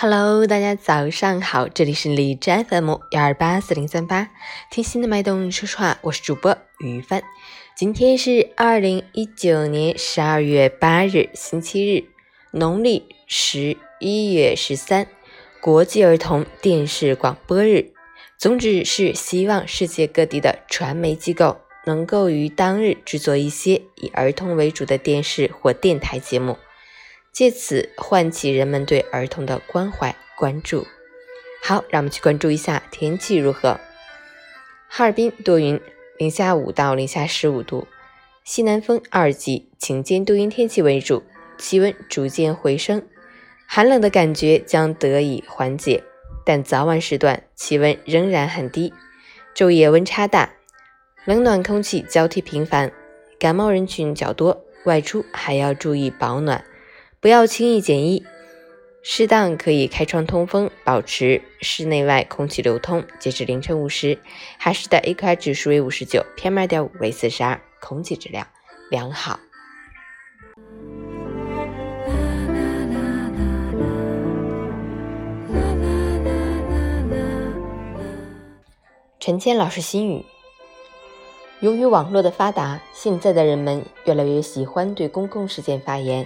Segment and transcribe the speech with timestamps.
[0.00, 4.30] Hello，大家早上好，这里是李斋 FM 幺二八四零三八，
[4.70, 7.20] 听心的脉动说说话，我是主播于帆。
[7.76, 12.04] 今天是二零一九年十二月八日，星期日，
[12.52, 15.08] 农历十一月十三，
[15.60, 17.90] 国际儿童电视广播日。
[18.38, 26.56] 宗旨是希望世界各地的传媒机构能够于当日制作一些以儿童为主的电视或电台节目。
[27.32, 30.86] 借此唤起人们对儿童的关怀关注。
[31.62, 33.78] 好，让我们去关注一下天气如何。
[34.88, 35.80] 哈尔滨多云，
[36.16, 37.86] 零下五到零下十五度，
[38.44, 41.22] 西南风二级，晴间多云天气为主，
[41.58, 43.06] 气温逐渐回升，
[43.66, 46.02] 寒冷的感觉将得以缓解，
[46.44, 48.94] 但早晚时段气温仍然很低，
[49.54, 50.54] 昼夜温差大，
[51.26, 52.90] 冷暖空气交替频繁，
[53.38, 56.64] 感冒人群较多，外出还要注意保暖。
[57.20, 58.24] 不要轻易减衣，
[59.02, 63.04] 适当可以开窗通风，保持室内外空气流通。
[63.18, 64.20] 截至凌晨五时，
[64.56, 68.46] 哈市的 AQI 指数为五十九，PM 二点五为四十二，空气质量
[68.88, 69.40] 良好。
[79.18, 80.24] 陈谦老师心语：
[81.58, 86.24] 由于网络的发达，现在的人们越来越喜欢对公共事件发言。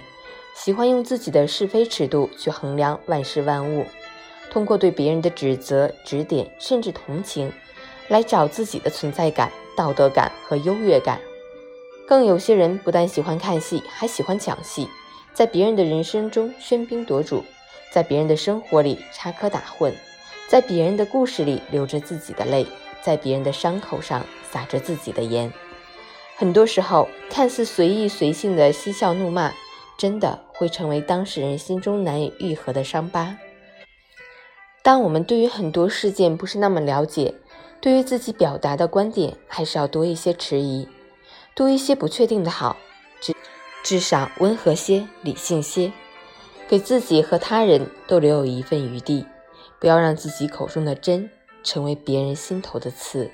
[0.55, 3.85] 喜欢用自己的是非尺度去衡量万事万物，
[4.51, 7.51] 通过对别人的指责、指点，甚至同情，
[8.07, 11.19] 来找自己的存在感、道德感和优越感。
[12.07, 14.87] 更有些人不但喜欢看戏，还喜欢抢戏，
[15.33, 17.43] 在别人的人生中喧宾夺主，
[17.91, 19.91] 在别人的生活里插科打诨，
[20.47, 22.67] 在别人的故事里流着自己的泪，
[23.01, 25.51] 在别人的伤口上撒着自己的盐。
[26.37, 29.51] 很多时候，看似随意随性的嬉笑怒骂。
[29.95, 33.37] 真的会成为当事人心中难以愈合的伤疤。
[34.81, 37.33] 当我们对于很多事件不是那么了解，
[37.81, 40.87] 对于自己表达的观点还是要多一些迟疑，
[41.55, 42.77] 多一些不确定的好，
[43.21, 43.33] 至
[43.83, 45.91] 至少温和些、理性些，
[46.67, 49.25] 给自己和他人都留有一份余地，
[49.79, 51.29] 不要让自己口中的真
[51.63, 53.31] 成为别人心头的刺。